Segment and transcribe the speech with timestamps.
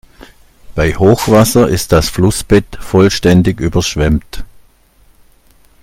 [0.73, 4.43] Bei Hochwasser ist das Flussbett vollständig überschwemmt.